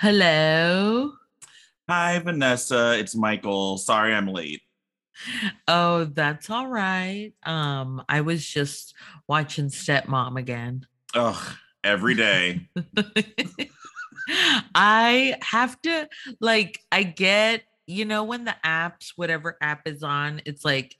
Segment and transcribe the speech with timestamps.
[0.00, 1.12] Hello.
[1.86, 2.98] Hi, Vanessa.
[2.98, 3.76] It's Michael.
[3.76, 4.62] Sorry I'm late.
[5.68, 7.34] Oh, that's all right.
[7.42, 8.94] Um, I was just
[9.28, 10.86] watching Stepmom again.
[11.14, 12.66] Ugh, every day.
[14.74, 16.08] I have to
[16.40, 20.96] like I get, you know, when the apps, whatever app is on, it's like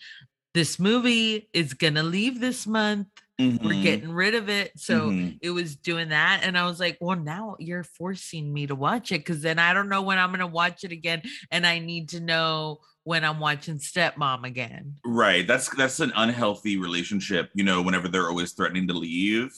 [0.53, 3.09] this movie is gonna leave this month.
[3.41, 4.73] We're Mhm, getting rid of it.
[4.77, 5.39] So mhm.
[5.41, 6.43] it was doing that.
[6.43, 9.73] And I was like, well, now you're forcing me to watch it because then I
[9.73, 11.23] don't know when I'm going to watch it again.
[11.51, 14.97] And I need to know when I'm watching Stepmom again.
[15.05, 15.47] Right.
[15.47, 19.57] That's that's an unhealthy relationship, you know, whenever they're always threatening to leave.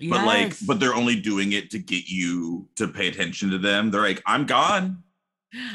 [0.00, 3.90] But like, but they're only doing it to get you to pay attention to them.
[3.90, 5.02] They're like, I'm gone.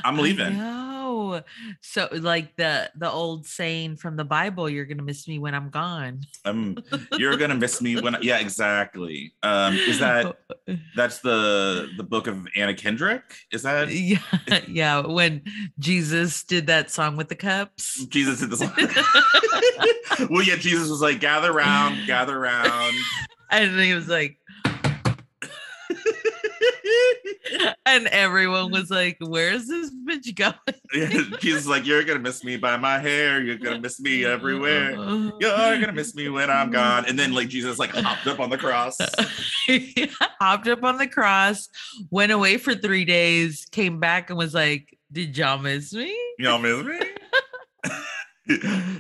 [0.03, 0.57] I'm leaving.
[0.57, 1.41] know.
[1.81, 5.69] So like the the old saying from the Bible, you're gonna miss me when I'm
[5.69, 6.21] gone.
[6.45, 6.77] Um,
[7.17, 9.33] you're gonna miss me when I, yeah, exactly.
[9.43, 10.37] Um, is that
[10.95, 13.23] that's the the book of Anna Kendrick?
[13.51, 14.19] Is that yeah,
[14.67, 14.99] yeah.
[15.05, 15.43] When
[15.79, 18.05] Jesus did that song with the cups.
[18.05, 18.61] Jesus did this
[20.29, 22.95] well, yeah, Jesus was like, gather round, gather round.
[23.49, 24.37] And he was like,
[27.85, 30.55] and everyone was like, Where's this bitch going?
[31.39, 34.91] Jesus is like, You're gonna miss me by my hair, you're gonna miss me everywhere.
[35.39, 37.05] You're gonna miss me when I'm gone.
[37.05, 38.97] And then like Jesus like hopped up on the cross.
[40.39, 41.69] Hopped up on the cross,
[42.09, 46.15] went away for three days, came back and was like, Did y'all miss me?
[46.39, 46.99] Y'all miss me?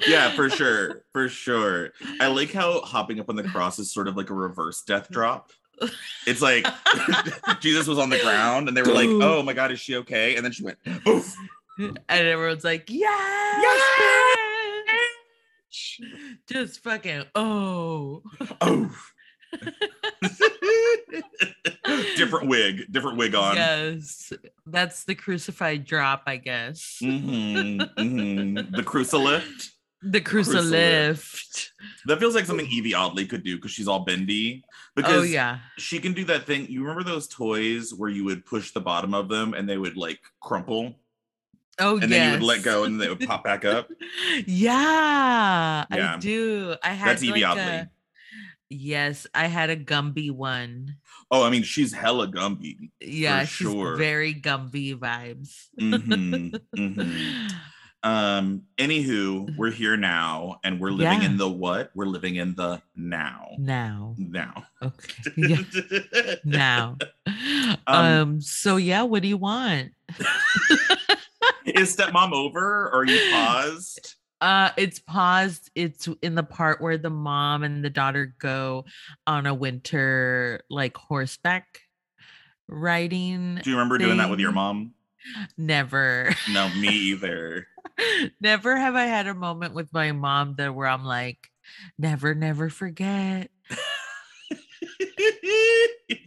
[0.07, 1.03] yeah, for sure.
[1.13, 1.91] For sure.
[2.19, 5.09] I like how hopping up on the cross is sort of like a reverse death
[5.09, 5.51] drop.
[6.25, 6.65] It's like
[7.61, 10.35] Jesus was on the ground and they were like, Oh my god, is she okay?
[10.35, 11.35] And then she went, Oof.
[11.77, 14.77] And everyone's like, Yes, bitch."
[16.49, 18.23] Just fucking oh.
[18.61, 18.91] Oh.
[22.15, 23.55] different wig, different wig on.
[23.55, 24.33] Yes.
[24.65, 26.97] That's the crucified drop, I guess.
[26.99, 29.69] hmm hmm The crucilift.
[30.03, 30.69] The Crucilift.
[30.69, 31.69] crucilift.
[32.05, 34.63] That feels like something Evie Oddly could do because she's all bendy.
[34.95, 35.59] Because Oh yeah.
[35.77, 36.67] she can do that thing.
[36.69, 39.97] You remember those toys where you would push the bottom of them and they would
[39.97, 40.95] like crumple
[41.79, 42.09] Oh and yes.
[42.09, 43.89] then you would let go and they would pop back up?
[44.47, 46.15] yeah, Yeah.
[46.15, 46.75] I do.
[46.83, 47.61] I had That's Evie like Oddly.
[47.63, 47.89] a
[48.69, 50.95] yes, I had a Gumby one.
[51.29, 52.89] Oh, I mean, she's hella Gumby.
[52.99, 53.95] Yeah, she's sure.
[53.95, 55.67] very Gumby vibes.
[55.79, 57.31] hmm hmm
[58.03, 61.25] Um, anywho, we're here now and we're living Yeah.
[61.29, 61.91] in the what?
[61.95, 63.49] We're living in the now.
[63.57, 64.15] now.
[64.17, 64.65] Now.
[64.81, 65.23] Okay.
[65.37, 66.97] Yeah, now.
[67.87, 69.91] Um, um, so yeah, what do you want?
[71.65, 74.15] Is stepmom over or are you paused?
[74.39, 75.69] Uh it's paused.
[75.75, 78.85] It's in the part where the mom and the daughter go
[79.25, 81.79] on a winter like horseback
[82.67, 83.59] riding.
[83.63, 84.93] Do you remember doing that with your mom?
[85.57, 86.33] Never.
[86.51, 87.67] No, me either.
[88.41, 91.49] Never have I had a moment with my mom that where I'm like,
[91.97, 93.49] never, never forget.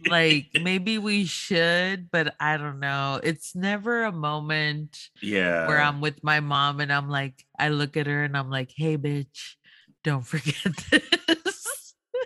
[0.07, 3.19] Like maybe we should, but I don't know.
[3.23, 5.67] It's never a moment yeah.
[5.67, 8.71] where I'm with my mom and I'm like, I look at her and I'm like,
[8.75, 9.55] hey, bitch,
[10.03, 11.20] don't forget this.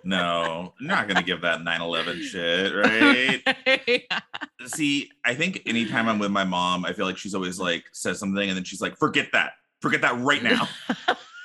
[0.05, 4.03] No, I'm not gonna give that 9-11 shit, right?
[4.67, 8.19] See, I think anytime I'm with my mom, I feel like she's always like says
[8.19, 9.53] something and then she's like, forget that.
[9.81, 10.67] Forget that right now.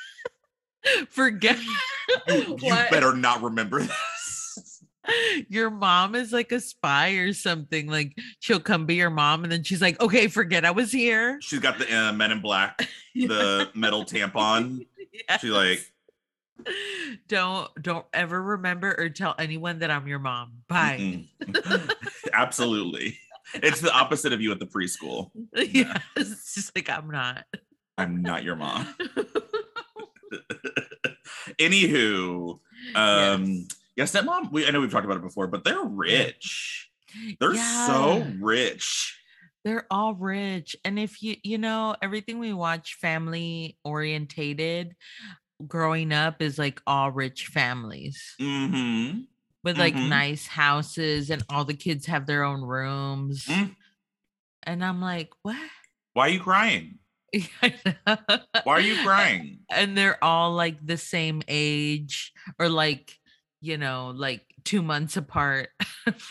[1.08, 1.58] forget.
[2.28, 4.82] You, you better not remember this.
[5.48, 7.86] Your mom is like a spy or something.
[7.86, 11.38] Like she'll come be your mom and then she's like, okay, forget I was here.
[11.40, 14.86] She's got the uh, Men in Black, the metal tampon.
[15.40, 15.90] She's like, Yes.
[17.28, 20.62] Don't don't ever remember or tell anyone that I'm your mom.
[20.68, 21.24] Bye.
[22.32, 23.18] Absolutely.
[23.54, 25.30] It's the opposite of you at the preschool.
[25.52, 27.44] Yeah, It's just like I'm not.
[27.98, 28.94] I'm not your mom.
[31.58, 32.58] Anywho,
[32.94, 33.66] um,
[33.96, 34.52] yeah, stepmom.
[34.52, 36.90] We I know we've talked about it before, but they're rich.
[37.40, 39.18] They're so rich.
[39.64, 40.76] They're all rich.
[40.84, 44.94] And if you, you know, everything we watch family orientated
[45.66, 49.20] growing up is like all rich families Mm-hmm.
[49.64, 50.08] with like Mhm.
[50.08, 53.44] nice houses and all the kids have their own rooms.
[53.46, 53.76] Mm.
[54.64, 55.56] And I'm like, what?
[56.14, 56.98] Why are you crying?
[57.60, 57.72] Why
[58.66, 59.60] are you crying?
[59.70, 63.16] and they're all like the same age or like,
[63.60, 65.70] you know, like two months apart.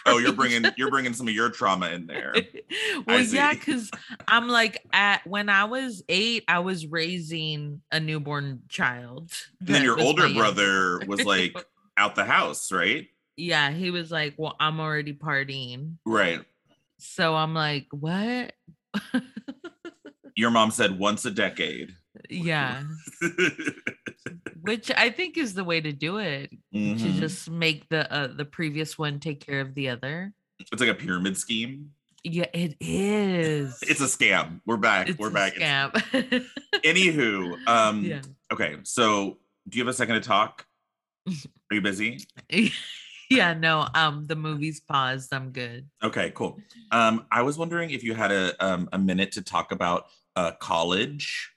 [0.06, 2.34] Oh, you're bringing you're bringing some of your trauma in there.
[3.08, 3.90] well, yeah, because
[4.28, 9.32] I'm like at when I was eight, I was raising a newborn child.
[9.60, 11.56] And then your older brother was like
[11.96, 13.08] out the house, right?
[13.40, 15.96] yeah, he was like, Well, I'm already partying.
[16.06, 16.42] Right.
[16.98, 18.54] So I'm like, what?
[20.36, 21.92] Your mom said once a decade.
[22.30, 22.84] Yeah.
[24.62, 26.50] Which I think is the way to do it.
[26.74, 27.20] To Mhm.
[27.20, 30.34] just make the uh, the previous one take care of the other.
[30.60, 31.92] It's like a pyramid scheme.
[32.24, 33.80] Yeah, it is.
[33.88, 34.60] It's a scam.
[34.66, 35.10] We're back.
[35.10, 35.54] It's We're back.
[35.56, 35.92] Scam.
[36.84, 38.22] Anywho, um, yeah.
[38.52, 38.76] okay.
[38.84, 40.66] So, do you have a second to talk?
[41.28, 42.20] Are you busy?
[43.30, 45.34] yeah, no, um, the movie's paused.
[45.34, 45.88] I'm good.
[46.04, 46.60] Okay, cool.
[46.92, 50.52] Um, I was wondering if you had a um, a minute to talk about uh,
[50.60, 51.52] college.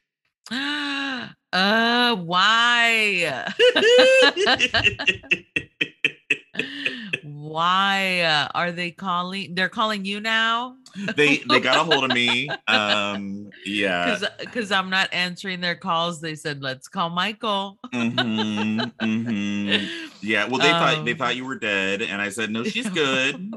[1.53, 3.45] uh, why?
[7.23, 9.55] why uh, are they calling?
[9.55, 10.77] They're calling you now
[11.17, 12.51] they they got a hold of me.
[12.69, 14.19] Um, yeah.
[14.39, 16.21] because I'm not answering their calls.
[16.21, 19.89] They said, "Let's call Michael." Mhm, mhm.
[20.23, 20.49] Yeah.
[20.49, 23.53] Well, they thought they Um, thought you were dead, and I said, no, she's good.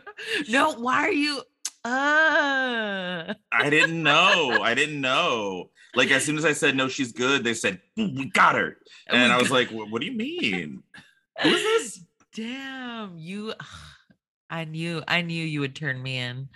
[0.48, 1.42] no, why are you?
[1.84, 4.60] Uh, I didn't know.
[4.62, 5.70] I didn't know.
[5.94, 8.78] Like as soon as I said no, she's good, they said we got her,
[9.08, 10.82] and we I was like, what, do you mean?
[11.42, 12.04] Who is this?
[12.34, 13.52] damn you.
[14.48, 16.48] I knew, I knew you would turn me in.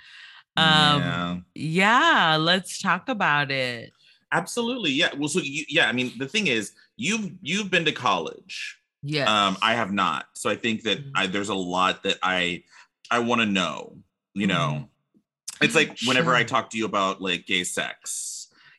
[0.59, 3.91] Um, yeah, yeah, let's talk about it.
[4.33, 4.91] absolutely.
[4.93, 5.11] Yeah.
[5.17, 5.88] Well, so you, yeah.
[5.88, 8.79] I mean, the thing is, you've you've been to college.
[9.03, 9.25] Yeah.
[9.47, 10.27] Um, I have not.
[10.35, 11.11] So I think that Mhm.
[11.15, 12.65] I, there's a lot that I
[13.11, 13.99] I want to know.
[14.35, 14.88] You know,
[15.21, 15.65] Mhm.
[15.65, 18.33] it's like whenever I talk to you about like gay sex.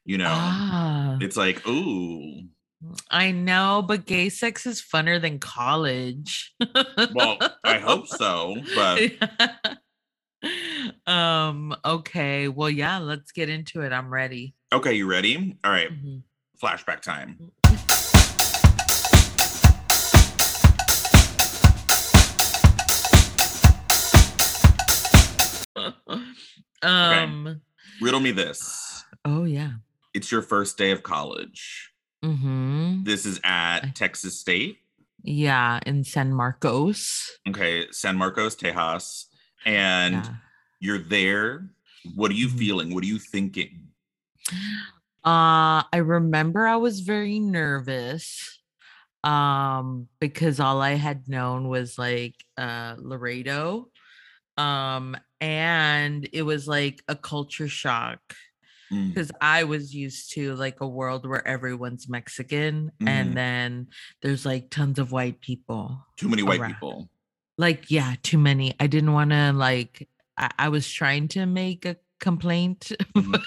[0.08, 2.44] You know, Ah, it's like ooh.
[3.12, 6.54] I know, but gay sex is funner than college.
[7.14, 9.12] Well, I hope so, but
[11.06, 12.48] um, okay.
[12.48, 13.92] Well, yeah, let's get into it.
[13.92, 14.56] I'm ready.
[14.72, 15.58] okay, you ready?
[15.66, 16.22] All right, Mhm.
[16.64, 17.38] flashback time.
[26.82, 27.62] um,
[28.02, 29.04] Riddle me this.
[29.26, 29.72] oh yeah.
[30.18, 31.92] It's your first day of college.
[32.26, 33.04] Mm-hmm.
[33.04, 34.80] This is at Texas State.
[35.22, 37.38] Yeah, in San Marcos.
[37.48, 39.26] Okay, San Marcos, Tejas.
[39.64, 40.34] And Yeah.
[40.80, 41.70] you're there.
[42.16, 42.58] What are you Mhm.
[42.58, 42.96] feeling?
[42.96, 43.90] What are you thinking?
[45.24, 48.60] Uh, I remember I was very nervous
[49.24, 53.92] um because all I had known was like uh Laredo.
[54.58, 58.22] Um and it was like a culture shock
[58.92, 63.08] Mm, because I was used to like a world where everyone's Mexican Mhm.
[63.08, 63.88] and then
[64.22, 66.06] there's like tons of white people.
[66.18, 66.74] Too many white around.
[66.74, 67.10] people.
[67.58, 68.76] Like, yeah, too many.
[68.80, 70.08] I didn't want to like
[70.38, 72.92] I, I was trying to make a complaint.
[73.16, 73.34] Mhm.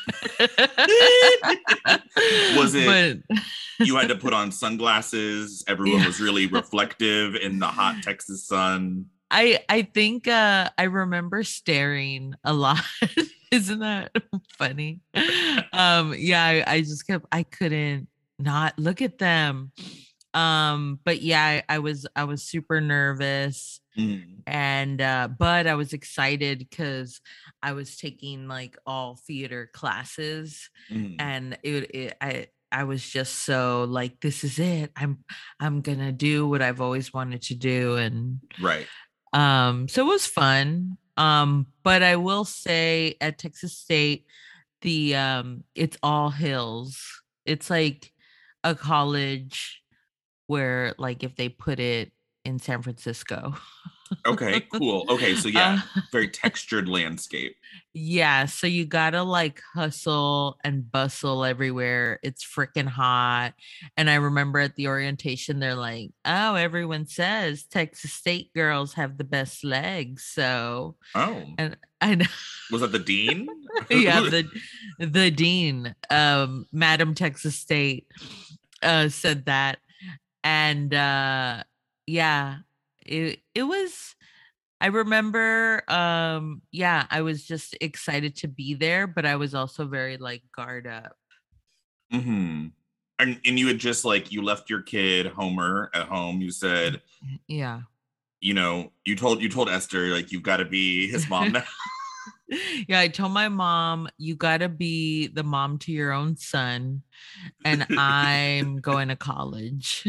[2.57, 3.39] Was it- But
[3.79, 5.65] You had to put on sunglasses.
[5.67, 6.07] Everyone Yeah.
[6.07, 9.07] was really reflective in the hot Texas sun.
[9.31, 12.81] I I think uh I remember staring a lot.
[13.51, 14.13] Isn't that
[14.59, 15.01] funny?
[15.73, 19.73] Um yeah, I, I just kept I couldn't not look at them.
[20.35, 25.75] Um but yeah, I, I was I was super nervous Mm, and uh but I
[25.75, 27.21] was excited cuz
[27.61, 31.17] I was taking like all theater classes mm.
[31.19, 34.93] and it, it I I was just so like this is it.
[34.97, 35.25] I'm
[35.59, 38.87] I'm going to do what I've always wanted to do and Right.
[39.33, 40.97] Um, so it was fun.
[41.17, 44.27] Um, but I will say at Texas State,
[44.83, 47.23] the um it's all hills.
[47.45, 48.13] It's like
[48.65, 49.83] a college
[50.47, 52.13] where like if they put it
[52.45, 53.55] in San Francisco.
[54.27, 55.05] Okay, cool.
[55.09, 57.57] Okay, so yeah, Uh, very textured landscape.
[57.95, 62.19] yeah, so you gotta like hustle and bustle everywhere.
[62.23, 63.53] It's freaking hot.
[63.97, 69.17] And I remember at the orientation, they're like, oh, everyone says Texas State girls have
[69.19, 70.25] the best legs.
[70.25, 72.27] So Oh, and I know
[72.71, 73.49] was that the dean?
[73.91, 74.49] yeah, the
[74.99, 78.07] the dean, um, Madam Texas State,
[78.83, 79.79] uh, said that,
[80.43, 81.63] and uh,
[82.07, 82.59] yeah,
[83.11, 84.15] it it was.
[84.83, 89.87] I remember, um, yeah, I was just excited to be there, but I was also
[89.87, 91.17] very like guard up.
[92.11, 92.69] hmm
[93.19, 96.41] And, and you had just like you left your kid Homer at home.
[96.41, 97.03] You said,
[97.47, 97.83] Yeah,
[98.41, 101.65] you know, you told you told Esther like you've got to be his mom now.
[102.89, 103.01] Yeah.
[103.01, 107.03] I told my mom, you got to be the mom to your own son,
[107.65, 110.07] and I'm going to college.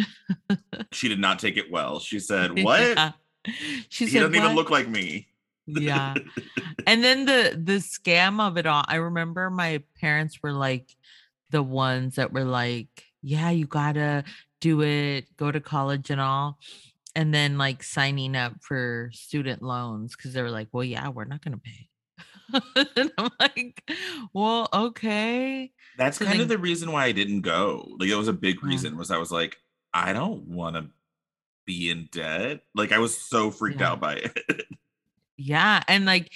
[0.91, 2.00] she did not take it well.
[2.00, 2.81] She said, "What?
[2.81, 3.12] Yeah.
[3.89, 5.27] She he said, doesn't even look like me."
[5.67, 6.13] yeah
[6.88, 10.95] and then the the scam of it all i remember my parents were like
[11.51, 14.24] the ones that were like yeah you gotta
[14.60, 16.57] do it go to college and all
[17.15, 21.25] and then like signing up for student loans because they were like well yeah we're
[21.25, 21.88] not gonna pay
[22.96, 23.89] and I'm like,
[24.34, 25.72] well, okay.
[25.98, 27.88] That's So kind then- of the reason why I didn't go.
[28.00, 28.70] Like it was a big Yeah.
[28.70, 29.58] reason was I was like,
[29.93, 30.88] I don't want to
[31.65, 32.62] be in debt.
[32.75, 33.91] Like I was so freaked Yeah.
[33.91, 34.39] out by it.
[35.38, 35.81] Yeah.
[35.88, 36.29] And like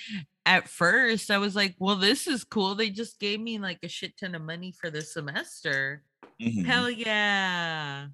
[0.47, 2.73] at first I was like, well, this is cool.
[2.73, 6.01] They just gave me like a shit ton of money for the semester.
[6.41, 6.65] Mhm.
[6.65, 8.07] Hell yeah.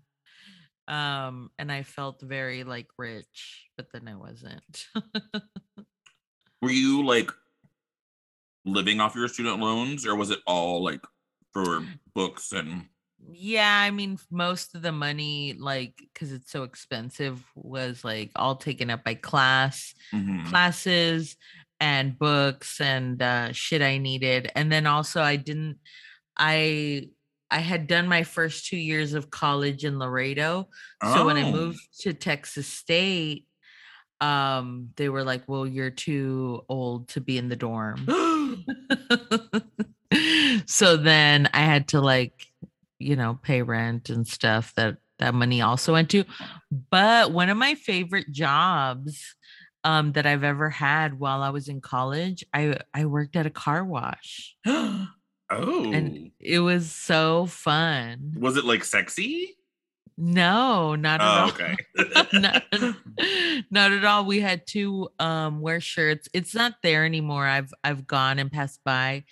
[0.89, 4.87] Um, and I felt very like rich, but then I wasn't.
[6.61, 7.31] Were you like
[8.65, 11.01] living off your student loans or was it all like
[11.53, 11.81] for
[12.13, 12.87] books and
[13.33, 18.55] yeah, I mean, most of the money, like, because it's so expensive, was like all
[18.55, 20.45] taken up by class, Mhm.
[20.45, 21.35] classes,
[21.79, 24.51] and books and uh, shit I needed.
[24.55, 25.77] And then also, I didn't,
[26.37, 27.09] I,
[27.51, 30.69] I had done my first two years of college in Laredo.
[31.03, 31.51] So when I Oh.
[31.51, 33.47] moved to Texas State,
[34.19, 38.05] um, they were like, "Well, you're too old to be in the dorm."
[40.65, 42.47] so then I had to like,
[42.99, 46.23] you know, pay rent and stuff that that money also went to.
[46.89, 49.35] But one of my favorite jobs
[49.83, 53.51] um that I've ever had while I was in college, I I worked at a
[53.51, 55.07] car wash oh.
[55.49, 58.33] and it was so fun.
[58.37, 59.57] was it like sexy?
[60.23, 61.49] No, not at Oh, all.
[61.49, 61.75] okay.
[62.39, 62.63] not,
[63.71, 64.23] not at all.
[64.25, 66.29] We had to um wear shirts.
[66.31, 67.45] It's not there anymore.
[67.47, 69.23] I've I've gone and passed by.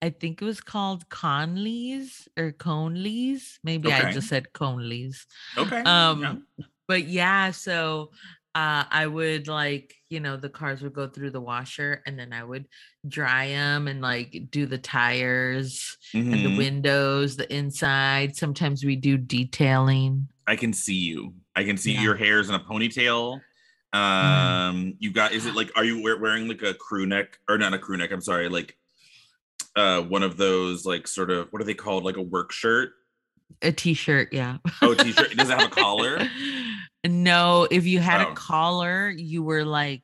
[0.00, 3.58] I think it was called Conley's or Conley's.
[3.62, 5.26] Maybe I just said Conley's.
[5.58, 5.82] okay.
[5.84, 6.22] Um
[6.56, 6.64] yeah.
[6.88, 8.10] but yeah, so
[8.54, 12.32] uh I would like, you know, the cars would go through the washer and then
[12.32, 12.66] I would
[13.06, 16.56] dry them and like do the tires and the Mhm.
[16.56, 18.34] windows, the inside.
[18.36, 20.28] Sometimes we do detailing.
[20.48, 21.34] I can see you.
[21.54, 22.02] I can see Yeah.
[22.02, 23.40] your hair's in a ponytail.
[23.92, 27.56] Um, you got is it like are you wear, wearing like a crew neck or
[27.58, 28.10] not a crew neck?
[28.12, 28.76] I'm sorry, like
[29.76, 32.02] uh one of those like sort of what are they called?
[32.04, 32.92] Like a work shirt?
[33.62, 34.58] A t-shirt, yeah.
[34.80, 35.36] Oh, t-shirt.
[35.36, 36.18] Does it have a collar?
[37.04, 38.32] No, if you had Oh.
[38.32, 40.02] a collar, you were like,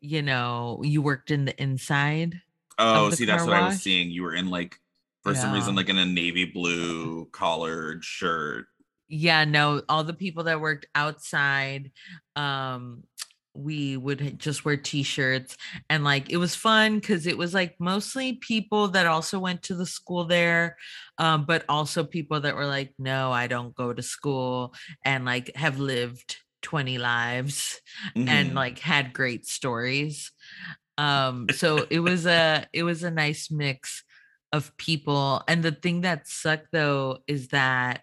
[0.00, 2.40] you know, you worked in the inside.
[2.78, 4.10] Oh, the see, that's car what I was seeing.
[4.10, 4.78] You were in like
[5.22, 8.66] for some reason, like in a navy blue collared shirt.
[9.08, 11.92] Yeah, no, all the people that worked outside,
[12.36, 13.04] um,
[13.58, 15.56] we would just wear t-shirts
[15.90, 19.74] and like it was fun because it was like mostly people that also went to
[19.74, 20.76] the school there
[21.18, 24.74] um but also people that were like no i don't go to school
[25.04, 27.80] and like have lived 20 lives
[28.26, 28.54] and Mhm.
[28.54, 30.32] like had great stories
[30.96, 34.02] um so it was a it was a nice mix
[34.52, 38.02] of people and the thing that sucked though is that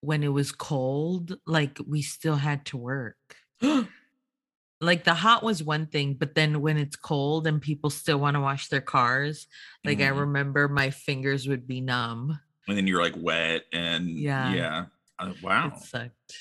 [0.00, 3.16] when it was cold like we still had to work
[4.80, 8.34] like the hot was one thing but then when it's cold and people still want
[8.34, 9.46] to wash their cars
[9.84, 10.18] like i Mhm.
[10.20, 14.52] remember my fingers would be numb and then you're like wet and Yeah.
[14.54, 14.84] yeah.
[15.18, 15.68] Uh, wow.
[15.74, 16.36] it sucked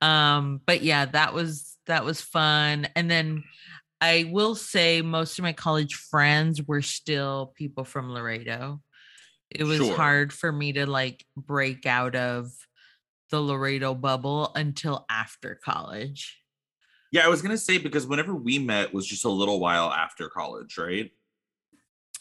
[0.00, 3.44] um but yeah that was that was fun and then
[4.00, 8.80] i will say most of my college friends were still people from laredo
[9.50, 9.94] it was Sure.
[9.94, 12.50] hard for me to like break out of
[13.30, 16.40] the laredo bubble until after college
[17.14, 20.28] Yeah, I was gonna say because whenever we met was just a little while after
[20.28, 21.12] college, right?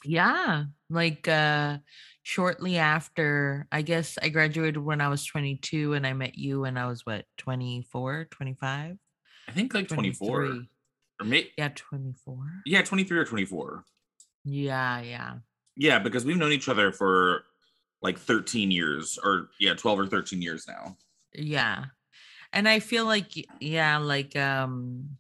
[0.05, 1.77] yeah like uh
[2.23, 6.75] shortly after i guess i graduated when i was 22 and i met you when
[6.75, 8.97] i was what 24 25
[9.47, 10.69] I think like 24 23.
[11.21, 12.35] or maybe yeah 24
[12.65, 13.85] yeah, 23 or 24.
[14.43, 15.33] yeah yeah
[15.77, 17.45] Yeah, because we've known each other for
[18.01, 20.97] like 13 years or yeah, 12 or 13 years now.
[21.33, 21.85] yeah
[22.53, 25.17] and i feel like yeah like um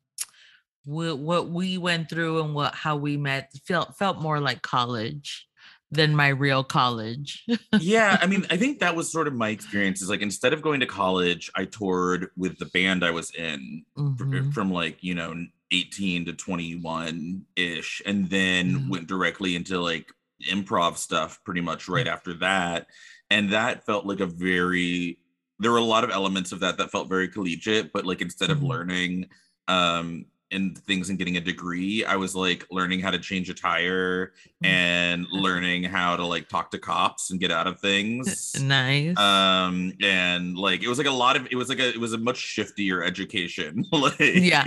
[0.85, 5.47] wh- what we went through and what how we met felt felt more like college
[5.91, 7.45] than my real college
[7.77, 10.61] yeah, I mean, I think that was sort of my experience is like instead of
[10.61, 13.85] going to college, I toured with the band I was in
[14.17, 14.51] fr- Mhm.
[14.51, 15.33] from like, you know,
[15.71, 18.89] 18 to 21 ish, and then Mhm.
[18.89, 20.11] went directly into like
[20.47, 22.87] improv stuff pretty much right after that.
[23.29, 25.17] And that felt like a very,
[25.63, 28.49] there were a lot of elements of that that felt very collegiate, but like instead
[28.51, 28.67] of Mhm.
[28.67, 29.25] learning,
[29.67, 33.55] um, and things and getting a degree, I was like learning how to change a
[33.55, 34.67] tire Mm.
[34.67, 39.93] and learning how to like talk to cops and get out of things nice um
[39.99, 42.19] and like it was like a lot of it was like a it was a
[42.19, 44.63] much shiftier education like Yeah.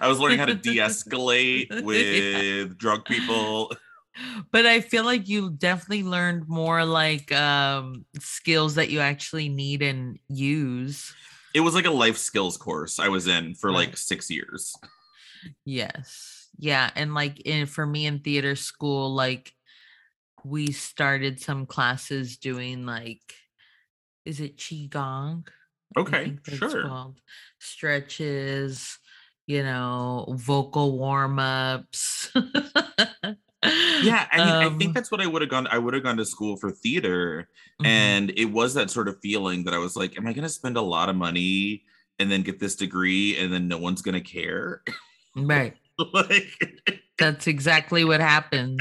[0.00, 1.80] i was learning how to de-escalate Yeah.
[1.82, 3.72] with drunk people
[4.50, 9.82] but i feel like you definitely learned more like um skills that you actually need
[9.82, 11.14] and use
[11.54, 14.74] it was like a life skills course i was in for like six years
[15.64, 19.52] yes yeah, and like in for me in theater school, like
[20.44, 23.34] we started some classes doing like
[24.26, 25.48] is it qigong?
[25.96, 26.82] Okay, sure.
[26.82, 27.18] called
[27.58, 28.98] stretches,
[29.46, 32.30] you know, vocal warm-ups.
[33.62, 35.66] Yeah, I mean, I think um, that's what I would have gone.
[35.70, 37.48] I would have gone to school for theater,
[37.80, 40.44] mhm, and it was that sort of feeling that I was like, "Am I going
[40.44, 41.84] to spend a lot of money
[42.18, 44.82] and then get this degree, and then no one's going to care?"
[45.36, 45.76] right.
[46.14, 46.46] like,
[47.18, 48.80] That's exactly what happens.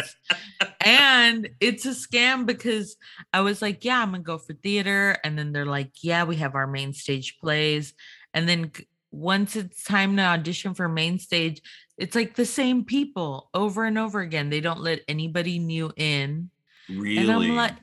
[0.79, 2.95] And it's a scam because
[3.33, 5.17] I was like, yeah, I'm going to go for theater.
[5.25, 7.93] And then they're like, yeah, we have our main stage plays.
[8.33, 8.71] And then
[9.11, 11.61] once it's time to audition for main stage,
[11.97, 14.49] it's like the same people over and over again.
[14.49, 16.49] They don't let anybody new in.
[16.87, 17.51] And I'm really?
[17.51, 17.75] like,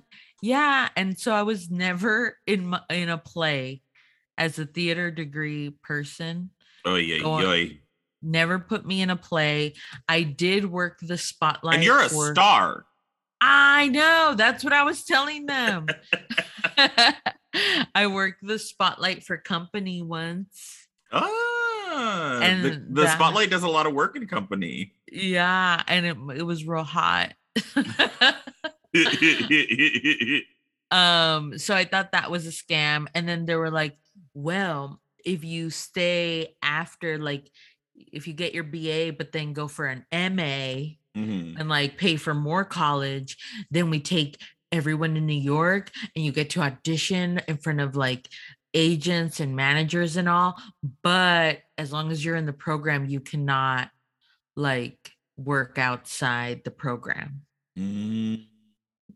[0.42, 0.88] yeah.
[0.97, 3.83] And so I was never in my, in a play
[4.38, 6.50] as a theater degree person.
[6.85, 7.68] Oh yeah, yeah.
[8.23, 9.75] never put me in a play.
[10.09, 12.85] I did work the spotlight And you're a for star.
[13.40, 14.35] I know.
[14.37, 15.87] That's what I was telling them.
[17.95, 20.85] I worked the spotlight for company once.
[21.12, 22.64] Ah, the, And
[22.96, 24.92] the that- spotlight does a lot of work in company.
[25.10, 27.32] Yeah, and it it was real hot.
[30.90, 33.06] um, so I thought that was a scam.
[33.14, 33.96] And then they were like,
[34.34, 37.50] well, if you stay after like
[38.12, 41.58] if you get your BA but then go for an MA, Mhm.
[41.58, 43.38] and like pay for more college.
[43.70, 44.38] Then we take
[44.70, 48.28] everyone in New York and you get to audition in front of like
[48.76, 50.54] agents and managers and all.
[51.02, 53.90] But as long as you're in the program, you cannot
[54.54, 57.42] like work outside the program.
[57.76, 58.47] Mm.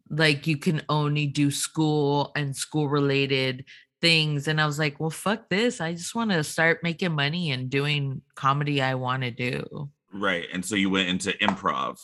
[0.08, 3.64] Like you can only do school and school related
[4.00, 4.48] things.
[4.48, 5.80] And I was like, well, fuck this.
[5.80, 9.90] I just want to start making money and doing comedy I want to do.
[10.12, 11.98] Right, and so you went into improv.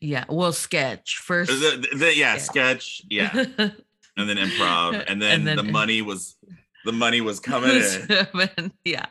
[0.00, 0.24] Yeah.
[0.30, 1.50] Well, sketch first.
[1.50, 2.38] The, the- yeah, Yeah.
[2.38, 3.44] sketch, yeah,
[4.16, 6.36] and then improv, and then, And then- the money was
[6.84, 8.72] the money was coming in.
[8.84, 9.06] Yeah.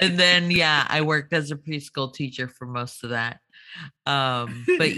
[0.00, 3.38] And then yeah, I worked as a preschool teacher for most of that.
[4.04, 4.90] Um, but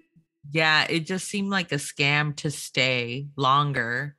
[0.50, 4.16] yeah, it just seemed like a scam to stay longer,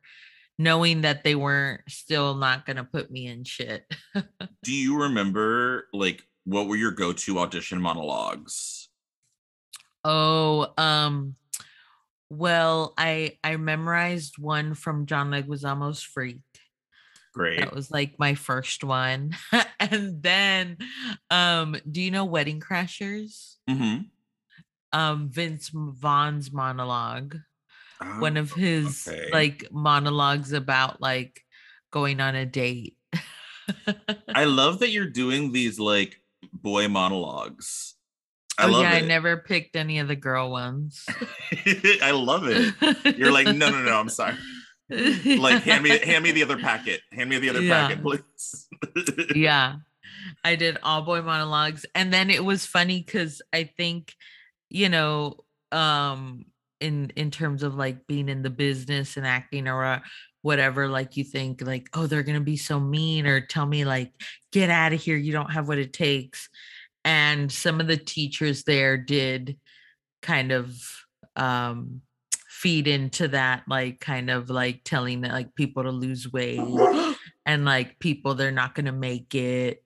[0.57, 3.85] knowing that they weren't still not gonna put me in shit.
[4.63, 8.89] Do you remember like what were your go-to audition monologues?
[10.03, 11.35] Oh, um,
[12.37, 16.41] well, I I memorized one from John Leguizamo's Freak.
[17.33, 17.59] Great.
[17.59, 19.31] That was like my first one.
[19.79, 20.77] and then
[21.29, 23.55] um do you know Wedding Crashers?
[23.67, 24.11] hmm
[24.91, 27.37] Um Vince Vaughn's monologue.
[28.19, 29.29] One of his Oh, okay.
[29.31, 31.41] like monologues about like
[31.91, 32.97] going on a date.
[34.35, 36.21] I love that you're doing these like
[36.53, 37.95] boy monologues.
[38.57, 41.05] I oh love yeah, I never picked any of the girl ones.
[42.01, 43.17] I love it.
[43.17, 43.99] You're like, no, no, no.
[43.99, 44.35] I'm sorry.
[44.89, 47.01] Like, hand me, hand me the other packet.
[47.11, 47.87] Hand me the other Yeah.
[47.87, 48.67] packet, please.
[49.35, 49.75] yeah
[50.43, 54.13] i did all boy monologues and then it was funny because i think
[54.69, 55.35] you know
[55.71, 56.45] um
[56.79, 60.01] in in terms of like being in the business and acting or
[60.41, 64.11] whatever like you think like oh they're gonna be so mean or tell me like
[64.51, 66.49] get out of here you don't have what it takes
[67.05, 69.57] and some of the teachers there did
[70.21, 70.75] kind of
[71.35, 72.01] um
[72.47, 76.61] feed into that like kind of like telling like people to lose weight
[77.45, 79.83] and like people they're not gonna make it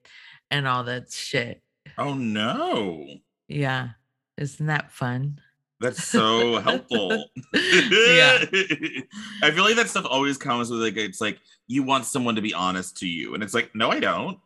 [0.50, 1.62] and all that shit.
[1.96, 3.06] oh no,
[3.48, 3.90] Yeah.
[4.36, 5.40] Isn't that fun?
[5.80, 7.10] that's so helpful.
[7.54, 8.44] yeah.
[9.42, 12.42] I feel like that stuff always comes with like it's like you want someone to
[12.42, 14.38] be honest to you, and it's like, no, I don't.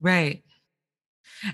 [0.00, 0.44] Right.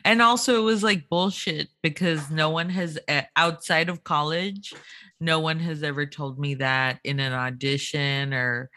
[0.05, 4.75] And also it was like bullshit because no one has uh, outside of college,
[5.21, 8.71] no one has ever told me that in an audition or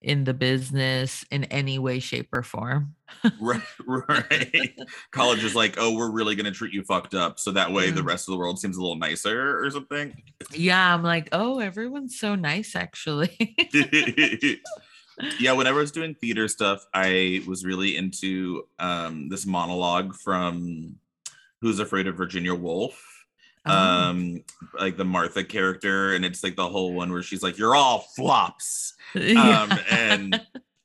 [0.00, 2.94] in the business in any way, shape, or form.
[3.40, 4.78] Right, right.
[5.10, 8.02] College is like, oh, we're really gonna treat you fucked up, so that way the
[8.02, 8.06] Mm.
[8.06, 10.22] rest of the world seems a little nicer or something.
[10.52, 13.56] Yeah, I'm like, oh, everyone's so nice actually.
[15.40, 20.96] yeah, whenever I was doing theater stuff, I was really into um this monologue from
[21.60, 23.04] Who's Afraid of Virginia Woolf.
[23.66, 24.44] Oh, Um,
[24.78, 28.00] like the Martha character, and it's like the whole one where she's like, You're all
[28.16, 28.94] flops.
[29.14, 29.62] yeah.
[29.62, 30.40] Um, and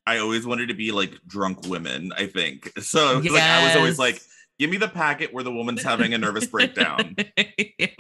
[0.05, 2.71] I always wanted to be like drunk women, I think.
[2.81, 4.27] So was like I was always like, Yes.
[4.59, 7.15] Give me the packet where the woman's having a nervous breakdown.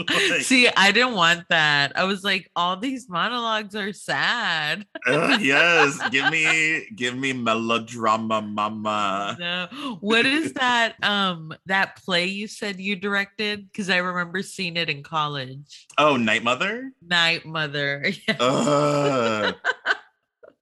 [0.09, 1.93] Like- See, I didn't want that.
[1.97, 4.85] I was like, all these monologues are sad.
[5.07, 9.37] Ugh, yes, give me give me melodrama mama.
[9.39, 9.97] No.
[10.01, 13.71] What is that um that play you said you directed?
[13.71, 15.87] Because I remember seeing it in college.
[15.97, 16.91] Oh, Night Mother?
[17.01, 18.05] Night Mother.
[18.27, 18.35] Yeah.
[18.39, 19.55] Ugh.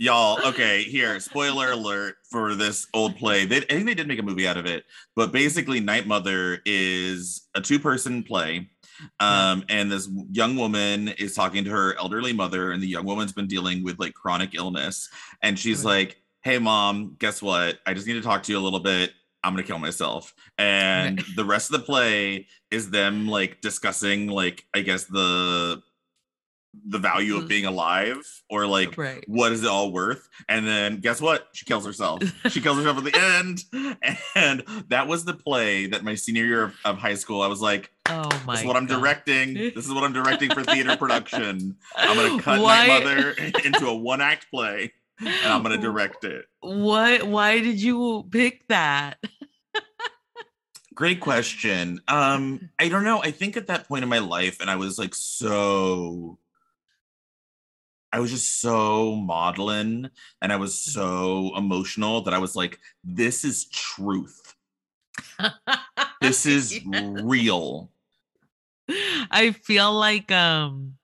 [0.01, 3.45] Y'all, okay, here, spoiler alert for this old play.
[3.45, 4.83] They, I think they did make a movie out of it,
[5.15, 8.67] but basically, Night Mother is a two person play.
[9.19, 13.31] Um, and this young woman is talking to her elderly mother, and the young woman's
[13.31, 15.07] been dealing with like chronic illness.
[15.43, 16.07] And she's Right.
[16.07, 17.77] like, Hey, mom, guess what?
[17.85, 19.11] I just need to talk to you a little bit.
[19.43, 20.33] I'm gonna kill myself.
[20.57, 25.83] And the rest of the play is them like discussing, like, I guess the
[26.87, 27.47] the value of Mm.
[27.49, 28.17] being alive
[28.49, 29.23] or like Right.
[29.27, 30.29] what is it all worth?
[30.47, 31.49] And then guess what?
[31.53, 32.23] She kills herself.
[32.49, 33.65] She kills herself at the end.
[34.35, 37.61] And that was the play that my senior year of, of high school i was
[37.61, 39.53] like Oh my this is what i'm directing.
[39.53, 41.75] This is what i'm directing for theater production.
[41.95, 43.31] I'm gonna cut Why- my mother
[43.65, 46.45] into a one act play and i'm gonna direct it.
[46.61, 49.17] What why did you pick that?
[50.93, 51.99] great question.
[52.07, 53.21] Um i don't know.
[53.21, 56.37] I think at that point in my life and i was like so
[58.13, 60.09] I was just so maudlin
[60.41, 64.55] and I was so emotional that I was like, this is truth.
[66.21, 67.15] This is Yeah.
[67.23, 67.89] real.
[69.31, 70.97] I feel like um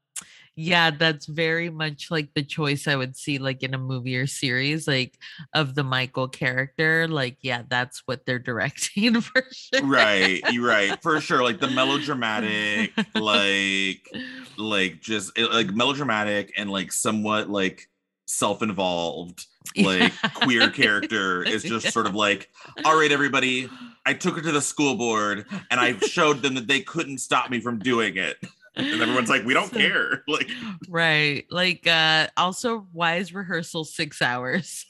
[0.59, 4.25] yeah, that's very much like the choice I would see like in a movie or
[4.25, 5.17] series like
[5.53, 7.07] of the Michael character.
[7.07, 9.85] Like yeah, that's what they're directing for sure.
[9.85, 10.43] Right.
[10.59, 11.01] Right.
[11.01, 11.43] For sure.
[11.43, 14.09] Like the melodramatic, like,
[14.57, 17.87] like just like melodramatic and like somewhat like
[18.25, 19.45] self-involved,
[19.77, 22.49] like queer character is just sort of like,
[22.85, 23.69] all right, everybody,
[24.05, 27.49] I took her to the school board and I showed them that they couldn't stop
[27.49, 28.37] me from doing it.
[28.75, 30.23] And everyone's like, we don't So- care.
[30.27, 30.49] Like,
[30.87, 31.45] Right.
[31.49, 34.85] Like uh also why is rehearsal 6 hours?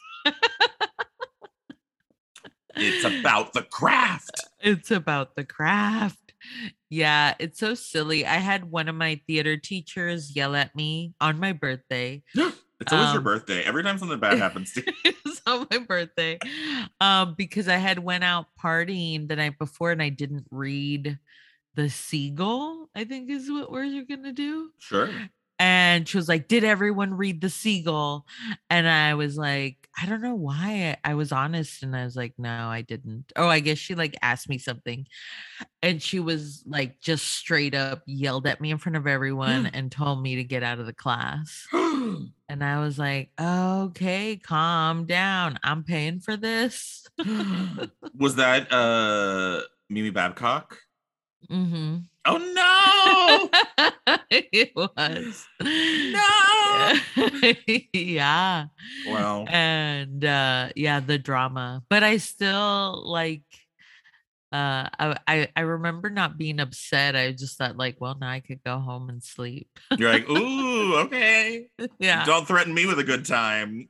[2.75, 4.41] it's about the craft.
[4.59, 6.26] It's about the craft.
[6.89, 8.25] Yeah, it's so silly.
[8.25, 12.23] I had one of my theater teachers yell at me on my birthday.
[12.79, 13.63] It's always your Um, birthday.
[13.63, 14.93] Every time something bad happens to you.
[15.03, 16.37] it was on my birthday.
[17.01, 21.17] Um, because I had went out partying the night before and I didn't read
[21.73, 24.69] the seagull, I think is what we're gonna do.
[24.77, 25.09] Sure.
[25.59, 28.25] And she was like, Did everyone read the seagull?
[28.69, 30.95] And I was like, I don't know why.
[31.03, 33.31] I, I was honest and I was like, No, I didn't.
[33.35, 35.07] Oh, I guess she like asked me something.
[35.81, 39.91] And she was like, just straight up yelled at me in front of everyone and
[39.91, 41.67] told me to get out of the class.
[42.49, 45.59] And I was like, Okay, calm down.
[45.63, 47.05] I'm paying for this.
[48.17, 50.77] Was that uh Mimi Babcock?
[51.49, 51.97] Mm hmm
[52.29, 53.49] Oh
[54.09, 54.17] no!
[54.29, 55.47] it was.
[55.61, 56.93] No!
[57.93, 58.65] yeah.
[59.07, 59.45] Wow.
[59.47, 63.43] and uh yeah the drama but i still like
[64.51, 68.39] uh I, I i remember not being upset i just thought like well now i
[68.41, 71.67] could go home and sleep You're like, ooh, okay.
[71.99, 73.87] yeah Don't threaten me with a good time.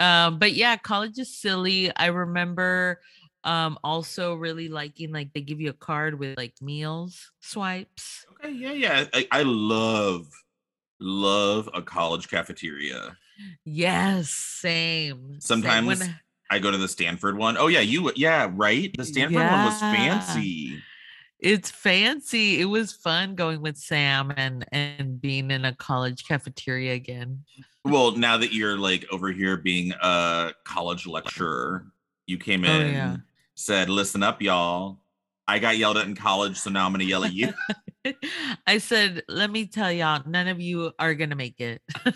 [0.00, 3.00] Um but yeah college is silly i remember
[3.44, 8.52] um also really liking like they give you a card with like meals swipes Okay,
[8.52, 9.04] yeah, yeah.
[9.14, 10.26] I, I love,
[11.00, 13.16] love a college cafeteria.
[13.64, 15.40] yes same same.
[15.40, 17.56] Sometimes When- I go to the Stanford one.
[17.56, 18.94] Oh yeah, you yeah, right?
[18.96, 20.78] The Stanford one was fancy.
[21.40, 22.60] it's fancy.
[22.60, 27.44] It was fun going with Sam and and being in a college cafeteria again.
[27.84, 31.86] Well, now that you're like over here being a college lecturer,
[32.26, 33.16] you came Oh, in, yeah.
[33.54, 34.98] Said, "Listen up, y'all.
[35.46, 37.52] I got yelled at in college, so now I'm gonna yell at you."
[38.66, 41.82] I said, "Let me tell y'all, none of you are gonna make it."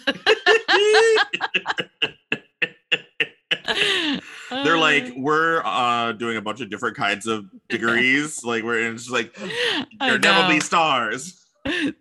[4.51, 8.45] They're like, "We're uh doing a bunch of different kinds of degrees.
[8.45, 9.37] like we're and it's just like
[10.01, 11.45] there never be stars."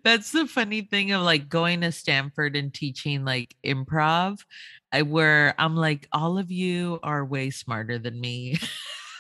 [0.04, 4.40] That's the funny thing of like going to Stanford and teaching like improv,
[4.94, 8.58] I, where I'm like, all of you are way smarter than me.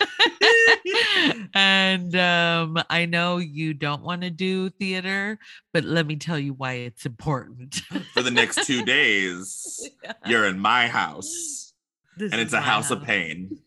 [1.53, 5.39] and um, I know you don't want to do theater,
[5.73, 7.75] but let me tell you why it's important.
[8.13, 9.89] For the next two days,
[10.25, 11.73] you're in my house,
[12.17, 13.57] This and it's a my house of pain.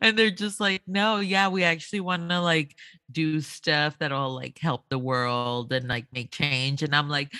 [0.00, 2.74] and they're just like, no, yeah, we actually want to like
[3.10, 6.82] do stuff that'll like help the world and like make change.
[6.82, 7.32] And I'm like,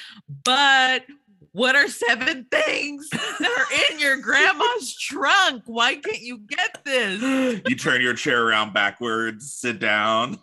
[0.44, 1.04] but
[1.52, 5.62] what are seven things that are in your grandma's trunk?
[5.66, 7.62] Why can't you get this?
[7.66, 10.38] you turn your chair around backwards, sit down.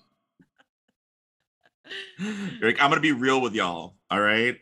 [2.19, 3.95] You're like, I'm gonna be real with y'all.
[4.11, 4.55] All right.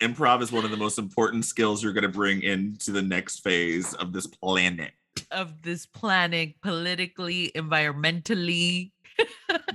[0.00, 3.94] Improv is one of the most important skills you're gonna bring into the next phase
[3.94, 4.92] of this planet.
[5.30, 8.91] Of this planet, politically, environmentally.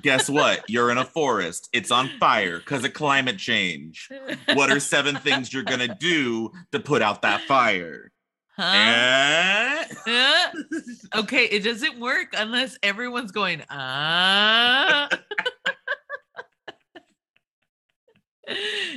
[0.07, 0.63] Guess what?
[0.69, 1.67] You're in a forest.
[1.73, 4.07] It's on fire because of climate change.
[4.53, 8.13] What are seven things you're gonna do to put out that fire?
[8.55, 9.83] Huh?
[10.07, 10.51] Eh?
[11.15, 15.09] Okay, it doesn't work unless everyone's going, ah.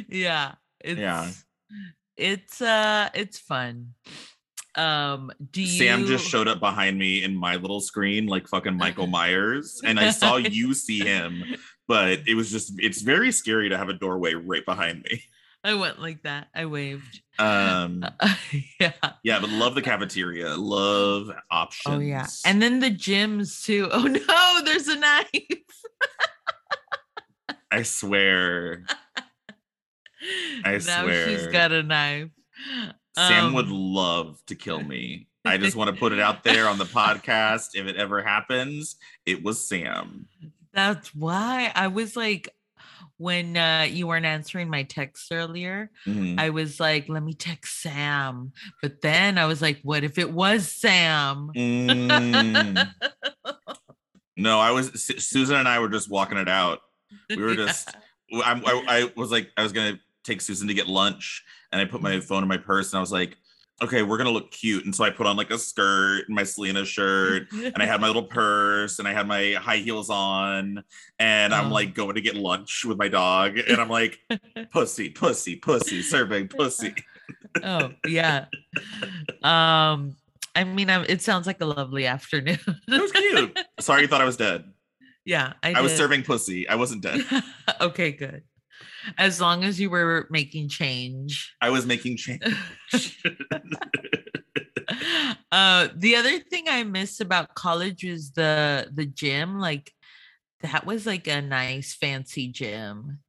[0.09, 0.53] yeah.
[0.81, 1.29] It's Yeah.
[2.16, 3.94] it's uh it's fun.
[4.76, 8.76] Um do you Sam just showed up behind me in my little screen like fucking
[8.76, 11.42] Michael Myers, and I saw you see him,
[11.88, 15.22] but it was just it's very scary to have a doorway right behind me.
[15.62, 16.48] I went like that.
[16.54, 17.20] I waved.
[17.38, 18.04] Um
[18.80, 18.92] yeah.
[19.22, 21.96] yeah, but love the cafeteria, love options.
[21.96, 22.26] Oh yeah.
[22.46, 23.88] And then the gyms too.
[23.92, 25.26] Oh no, there's a knife.
[27.72, 28.85] I swear,
[30.64, 32.30] I now she's got a knife.
[33.28, 35.26] Sam would Um, love to kill me.
[35.44, 37.68] I just want to put it out there on the podcast.
[37.74, 40.26] If it ever happens, it was Sam.
[40.72, 42.48] That's why I was like,
[43.16, 46.38] when uh, you weren't answering my text earlier, Mhm.
[46.40, 48.52] I was like, let me text Sam.
[48.80, 51.50] But then I was like, what if it was Sam?
[51.54, 52.88] Mm.
[54.37, 56.80] No, I was Su- Susan and I were just walking it out.
[57.28, 57.88] We were just
[58.44, 59.98] I'm- I, I was like, I was gonna
[60.30, 63.00] take Susan to get lunch, and I put my phone in my purse, and I
[63.00, 63.36] was like,
[63.82, 66.44] okay, we're gonna look cute, and so I put on like a skirt and my
[66.44, 70.84] Selena shirt, and I had my little purse, and I had my high heels on,
[71.18, 71.74] and I'm Oh.
[71.74, 74.18] like going to get lunch with my dog, and I'm like,
[74.72, 76.94] pussy, pussy, pussy, serving pussy.
[77.64, 78.46] oh yeah.
[79.42, 80.16] Um,
[80.54, 82.58] I mean, I'm, it sounds like a lovely afternoon.
[82.88, 83.58] It was cute.
[83.78, 84.64] Sorry, you thought I was dead.
[85.24, 86.68] yeah, I, I was serving pussy.
[86.68, 87.24] I wasn't dead.
[87.80, 88.42] okay, good.
[89.18, 91.54] As long as you were making change.
[91.60, 92.42] I was making change.
[95.52, 99.58] uh the other thing I miss about college was the the gym.
[99.58, 99.92] Like
[100.62, 103.20] that was like a nice fancy gym.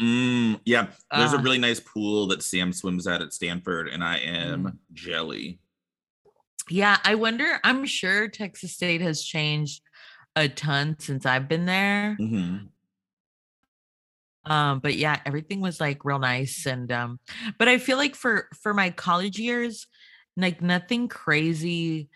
[0.00, 4.04] Mm, yeah, there's a Uh, really nice pool that Sam swims at at Stanford, and
[4.04, 4.78] I am Mm.
[4.92, 5.58] jelly.
[6.68, 7.60] Yeah, I wonder.
[7.64, 9.82] I'm sure Texas State has changed
[10.34, 12.16] a ton since I've been there.
[12.20, 12.68] Mhm.
[14.46, 16.66] Um, but yeah, everything was like real nice.
[16.66, 17.18] And um,
[17.58, 19.86] but I feel like for for my college years,
[20.36, 22.08] like nothing crazy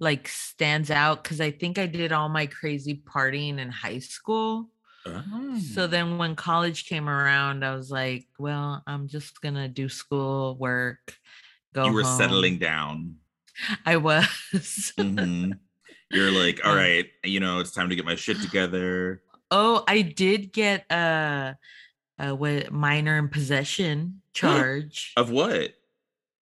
[0.00, 4.70] like stands out because I think I did all my crazy partying in high school.
[5.06, 5.86] So Oh.
[5.86, 11.14] then when college came around, I was like, well, I'm just gonna do school, work,
[11.74, 11.84] go.
[11.86, 12.18] you were home.
[12.18, 13.16] settling down.
[13.84, 14.24] I was.
[14.98, 15.58] Mhm.
[16.10, 19.22] You're like, all right, you know, it's time to get my shit together.
[19.56, 21.56] Oh, I did get a,
[22.18, 25.12] a what minor in possession charge.
[25.16, 25.74] Of what?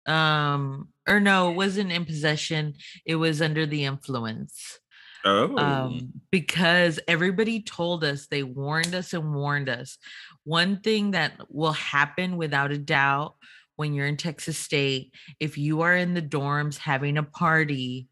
[0.05, 2.75] um, or no, it wasn't in possession.
[3.05, 4.79] It was under the influence.
[5.25, 9.97] Oh, Um, because everybody told us, they warned us and warned us.
[10.43, 13.35] One thing that will happen without a doubt
[13.75, 18.07] when you're in Texas State, if you are in the dorms having a party,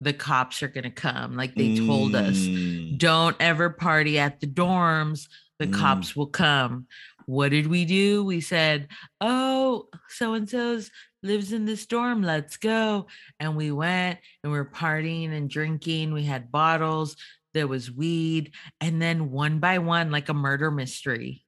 [0.00, 1.36] the cops are gonna come.
[1.36, 2.36] Like they told us.
[2.36, 2.98] Mm.
[2.98, 5.28] don't ever party at the dorms.
[5.58, 5.74] The Mm.
[5.74, 6.86] cops will come.
[7.26, 8.24] What did we do?
[8.24, 8.88] We said
[9.20, 10.90] oh so and so's
[11.22, 12.22] lives in this dorm.
[12.22, 13.06] Let's go
[13.40, 16.12] and we went and we were partying and drinking.
[16.12, 17.16] We had bottles.
[17.54, 18.52] There was weed.
[18.82, 21.42] And then one by one like a murder mystery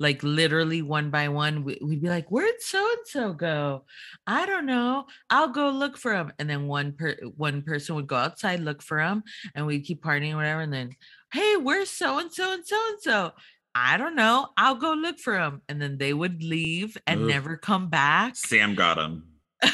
[0.00, 3.84] like literally one by one we- we'd be like where'd so and so go
[4.26, 8.08] i don't know i'll go look for him and then one per one person would
[8.08, 9.22] go outside look for him
[9.54, 10.90] and we'd keep partying or whatever and then
[11.32, 13.32] hey, where's so and so and so and so?
[13.74, 14.48] I don't know.
[14.56, 15.62] I'll go look for him.
[15.68, 17.28] And then they would leave and Ugh.
[17.28, 18.34] never come back.
[18.34, 19.24] Sam got him.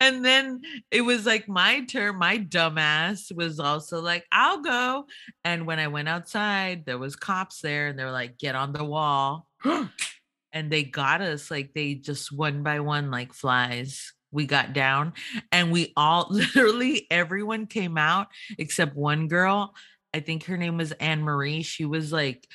[0.00, 2.16] and then it was like my turn.
[2.18, 5.06] My dumbass was also like, I'll go.
[5.44, 8.72] And when I went outside, there was cops there and they were like, get on
[8.72, 9.48] the wall.
[10.52, 15.12] and they got us like they just one by one like flies we got down
[15.52, 18.28] and we all literally everyone came out
[18.58, 19.74] except one girl
[20.14, 22.46] i think her name was anne marie she was like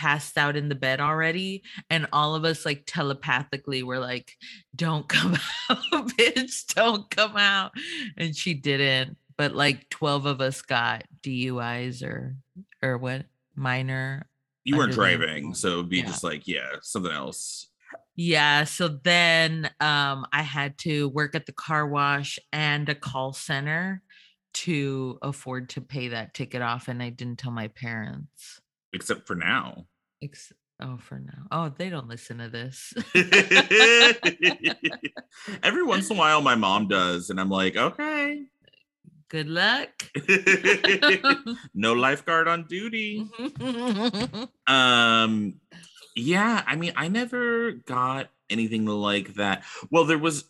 [0.00, 4.38] passed out in the bed already and all of us like telepathically were like
[4.74, 5.34] don't come
[5.68, 5.78] out
[6.16, 7.70] bitch don't come out
[8.16, 12.34] and she didn't but like 12 of us got duis or
[12.82, 14.26] or what minor
[14.64, 16.06] You weren't driving, so it'd be Yeah.
[16.06, 17.68] just like, yeah, something else.
[18.16, 18.64] Yeah.
[18.64, 24.02] So then um, I had to work at the car wash and a call center
[24.52, 26.88] to afford to pay that ticket off.
[26.88, 28.60] And I didn't tell my parents.
[28.92, 29.86] Except for now.
[30.22, 31.46] Ex- oh, for now.
[31.50, 32.92] Oh, they don't listen to this.
[35.62, 38.44] Every once in a while, my mom does, and I'm like, okay.
[39.28, 39.88] Good luck.
[41.74, 43.26] no lifeguard on duty.
[44.66, 45.54] Um,
[46.14, 49.64] yeah, I mean, I never got anything like that.
[49.90, 50.44] Well, there was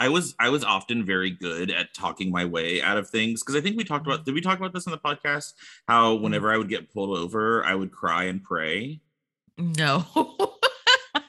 [0.00, 3.54] I was I was often very good at talking my way out of things because
[3.54, 5.52] I think we talked about did we talk about this on the podcast
[5.86, 6.24] how Mm-hmm.
[6.24, 9.00] whenever I would get pulled over I would cry and pray.
[9.58, 10.06] no.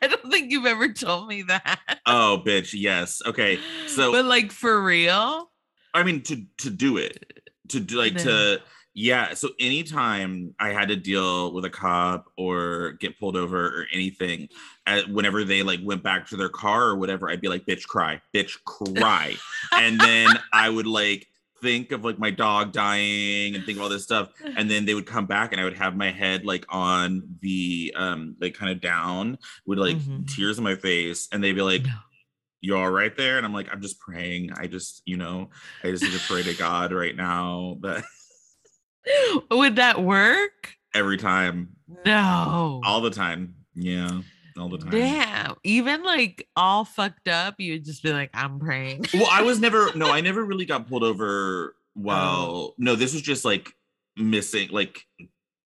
[0.03, 1.79] I don't think you've ever told me that.
[2.05, 3.21] Oh bitch, yes.
[3.25, 3.59] Okay.
[3.87, 5.51] So but like for real?
[5.93, 8.61] I mean to to do it to do like to
[8.93, 13.85] yeah so anytime I had to deal with a cop or get pulled over or
[13.93, 14.49] anything
[14.85, 17.87] uh, whenever they like went back to their car or whatever I'd be like bitch
[17.87, 19.35] cry bitch cry
[19.71, 21.27] and then I would like
[21.61, 24.95] think of like my dog dying and think of all this stuff and then they
[24.95, 28.71] would come back and I would have my head like on the um like kind
[28.71, 30.27] of down with like Mhm.
[30.35, 31.91] tears in my face and they'd be like No.
[32.61, 35.49] you all right there and i'm like i'm just praying i just you know
[35.83, 38.03] i just need to pray to god right now but
[39.51, 40.69] Would that work?
[40.93, 41.69] every time
[42.05, 42.81] No.
[42.83, 44.21] all the time yeah
[44.57, 45.55] all the time Damn.
[45.63, 49.05] Even like all fucked up, you would just be like, I'm praying.
[49.13, 52.01] well i was never no i never really got pulled over Oh.
[52.01, 53.73] while no this was just like
[54.17, 55.05] missing like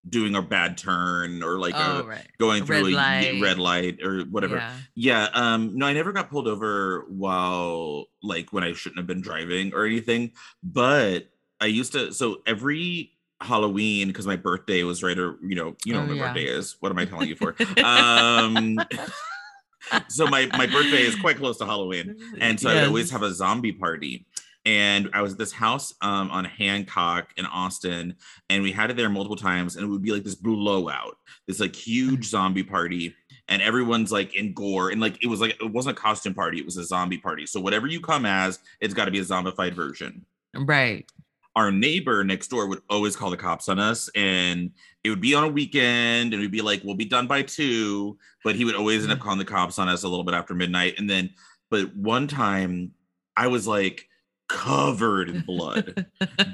[0.08, 2.28] doing a bad turn or like oh, a, right.
[2.40, 3.42] going a through red a light.
[3.42, 4.74] red light or whatever Yeah.
[4.94, 9.22] Yeah, um, no, I never got pulled over while like when I shouldn't have been
[9.22, 10.32] driving or anything.
[10.64, 15.76] But I used to so every Halloween, because my birthday was right or you know,
[15.86, 16.28] you know Oh, what my yeah.
[16.34, 16.76] birthday is.
[16.80, 17.56] What am I telling you for?
[17.84, 18.78] um
[20.08, 22.16] so my my birthday is quite close to Halloween.
[22.40, 24.26] And so I always have a zombie party.
[24.68, 28.16] And I was at this house um, on Hancock in Austin,
[28.50, 31.18] and we had it there multiple times, and it would be like this blowout,
[31.48, 33.14] this like huge zombie party,
[33.48, 36.58] and everyone's like in gore, and like it was like it wasn't a costume party,
[36.58, 37.46] it was a zombie party.
[37.46, 40.26] So whatever you come as, it's got to be a zombified version.
[40.56, 41.08] Right.
[41.56, 44.72] Our neighbor next door would always call the cops on us, and
[45.04, 48.18] it would be on a weekend, and we'd be like, "We'll be done by two,
[48.44, 49.24] but he would always end up mm-hmm.
[49.24, 51.30] calling the cops on us a little bit after midnight, and then,
[51.70, 52.92] but one time,
[53.38, 54.10] I was like
[54.48, 56.06] covered in blood,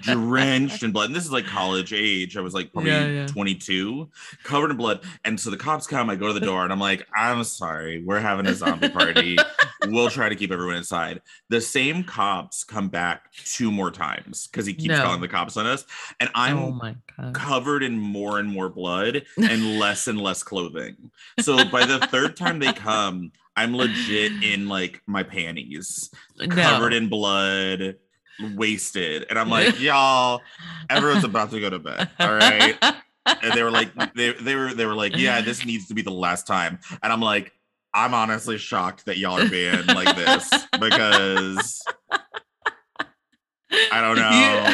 [0.01, 1.08] drenched in blood.
[1.08, 2.38] And this is like college age.
[2.38, 3.27] I was like probably Yeah, yeah.
[3.27, 4.10] 22,
[4.43, 5.01] covered in blood.
[5.25, 8.04] And so the cops come, I go to the door and I'm like, I'm sorry,
[8.04, 9.38] we're having a zombie party.
[9.88, 11.21] we'll try to keep everyone inside.
[11.49, 15.04] The same cops come back two more times because he keeps No.
[15.04, 15.86] calling the cops on us.
[16.19, 16.93] And I'm oh
[17.34, 21.12] covered in more and more blood and less and less clothing.
[21.39, 26.10] So by the third time they come, I'm legit in like my panties,
[26.50, 27.95] covered in blood,
[28.56, 29.26] wasted.
[29.30, 30.41] And I'm like, y'all,
[30.89, 32.10] everyone's about to go to bed.
[32.19, 32.76] All right.
[33.43, 36.02] And they were like, they, they were they were like, yeah, this needs to be
[36.02, 36.80] the last time.
[37.04, 37.54] And I'm like,
[37.93, 41.84] I'm honestly shocked that y'all are being like this because
[43.91, 44.74] I don't know.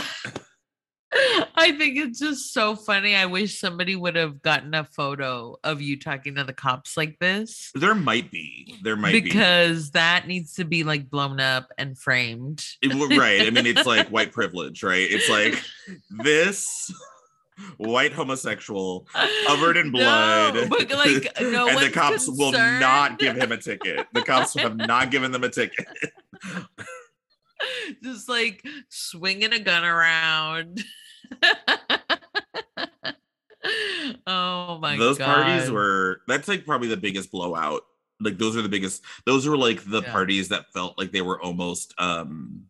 [1.67, 3.13] I think it's just so funny.
[3.15, 7.19] I wish somebody would have gotten a photo of you talking to the cops like
[7.19, 7.71] this.
[7.75, 8.77] There might be.
[8.84, 9.21] There might be.
[9.21, 12.63] because that needs to be like blown up and framed.
[12.82, 13.41] It- right.
[13.41, 15.06] I mean, it's like white privilege, right?
[15.10, 15.62] It's like
[16.23, 16.89] this
[17.77, 19.06] white homosexual
[19.45, 20.56] covered in blood.
[20.56, 24.08] No, but like no and the cops will not give him a ticket.
[24.13, 25.86] The cops have not given them a ticket.
[28.03, 30.84] just like swinging a gun around.
[34.27, 34.99] oh my God.
[34.99, 35.25] those god.
[35.25, 37.83] parties were that's like probably the biggest blowout.
[38.19, 40.11] Like those are the biggest those were like the Yeah.
[40.11, 42.65] parties that felt like they were almost um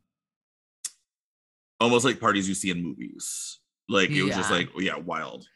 [1.80, 3.60] almost like parties you see in movies.
[3.90, 5.48] Like it was just like yeah, wild.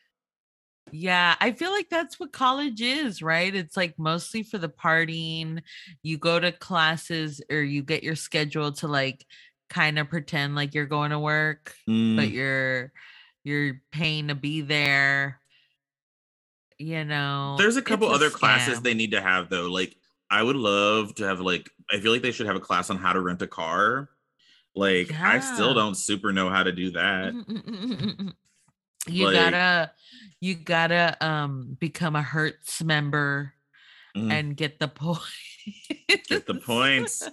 [0.94, 3.54] Yeah, I feel like that's what college is, right?
[3.54, 5.62] It's like mostly for the partying.
[6.04, 9.26] You go to classes or you get your schedule to like
[9.72, 12.16] kind of pretend like you're going to work, Mm.
[12.18, 12.92] but you're
[13.44, 15.40] you're paying to be there.
[16.78, 17.56] You know.
[17.58, 19.68] There's a couple other classes they need to have though.
[19.72, 19.96] Like
[20.30, 22.98] I would love to have like I feel like they should have a class on
[22.98, 24.10] how to rent a car.
[24.76, 27.34] Like I still don't super know how to do that.
[29.08, 29.92] you Like- gotta
[30.40, 33.54] you gotta um become a Hertz member
[34.16, 34.30] Mm.
[34.32, 35.22] and get the points.
[36.28, 37.24] Get the points.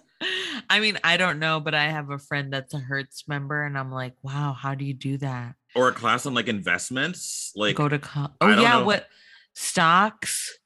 [0.71, 3.79] I mean, I don't know, but I have a friend that's a Hertz member, and
[3.79, 5.55] I'm like, wow, how do you do that?
[5.75, 7.53] Or a class on like investments.
[7.55, 8.85] Like Go to co- oh yeah, know.
[8.85, 9.07] what
[9.55, 10.59] stocks?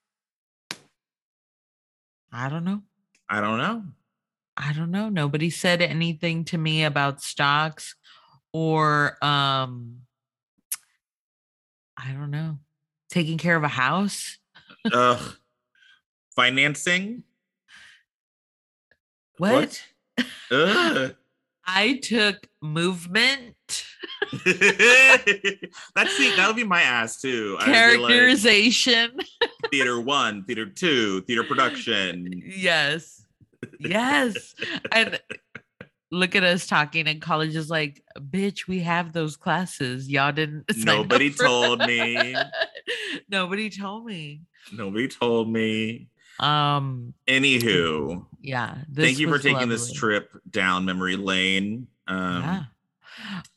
[2.33, 2.83] I don't know.
[3.29, 3.85] I don't know.
[4.57, 5.09] I don't know.
[5.09, 7.95] Nobody said anything to me about stocks
[8.53, 9.99] or um
[11.97, 12.59] I don't know.
[13.11, 14.39] Taking care of a house.
[14.93, 15.37] Ugh.
[16.35, 17.25] Financing?
[19.39, 19.83] What?
[21.65, 23.55] I took movement,
[24.45, 27.57] That's see, that'll be my ass too.
[27.59, 29.19] Be like, characterization.
[29.71, 32.43] theater one, theater two, theater production.
[32.45, 33.25] yes.
[33.79, 34.55] Yes.
[34.91, 35.21] And
[36.11, 40.09] look at us talking in college is like, bitch, we have those classes.
[40.09, 42.35] Y'all didn't Nobody told me.
[43.29, 44.43] Nobody told me.
[44.73, 46.09] Nobody told me.
[46.41, 48.79] Um, Anywho, yeah.
[48.89, 51.87] This thank you for taking this trip down memory lane.
[52.07, 52.65] Um, yeah.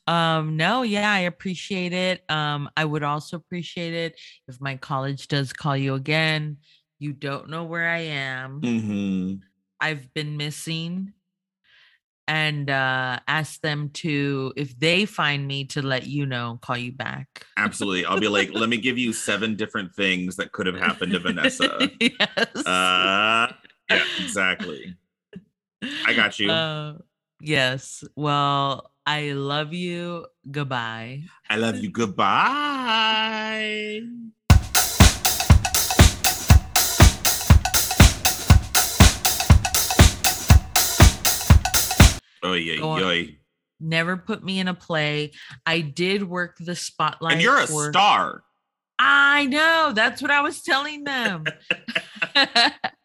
[0.06, 2.22] Um, no, yeah, I appreciate it.
[2.30, 4.18] Um, I would also appreciate it
[4.48, 6.58] if my college does call you again.
[6.98, 8.60] You don't know where I am.
[8.60, 9.34] Mm-hmm.
[9.80, 11.12] I've been missing.
[12.28, 16.90] And uh ask them to if they find me to let you know, call you
[16.90, 17.46] back.
[17.56, 18.04] Absolutely.
[18.04, 21.20] I'll be like, let me give you seven different things that could have happened to
[21.20, 21.88] Vanessa.
[22.00, 22.66] yes.
[22.66, 23.52] Uh,
[23.90, 24.96] yeah, exactly.
[26.04, 26.50] I got you.
[26.50, 26.98] Uh,
[27.40, 28.04] yes.
[28.16, 30.26] Well, I love you.
[30.50, 31.24] Goodbye.
[31.48, 31.90] I love you.
[31.90, 33.22] Goodbye.
[42.44, 43.36] Oy, oy, oy.
[43.80, 45.32] Never put me in a play.
[45.66, 47.34] I did work the spotlight.
[47.34, 48.42] And you're a for- star.
[48.98, 49.92] I know.
[49.94, 51.44] That's what I was telling them.